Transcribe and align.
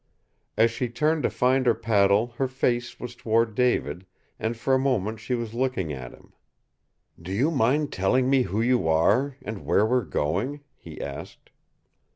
As 0.57 0.71
she 0.71 0.89
turned 0.89 1.21
to 1.21 1.29
find 1.29 1.67
her 1.67 1.75
paddle 1.75 2.33
her 2.37 2.47
face 2.47 2.99
was 2.99 3.13
toward 3.13 3.53
David, 3.53 4.07
and 4.39 4.57
for 4.57 4.73
a 4.73 4.79
moment 4.79 5.19
she 5.19 5.35
was 5.35 5.53
looking 5.53 5.93
at 5.93 6.11
him. 6.11 6.33
"Do 7.21 7.31
you 7.31 7.51
mind 7.51 7.93
telling 7.93 8.27
me 8.27 8.41
who 8.41 8.61
you 8.63 8.87
are, 8.87 9.37
and 9.43 9.63
where 9.63 9.85
we 9.85 9.97
are 9.97 10.01
going?" 10.01 10.61
he 10.75 10.99
asked. 10.99 11.51